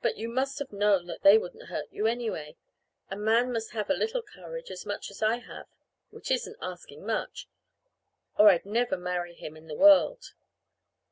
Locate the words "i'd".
8.48-8.64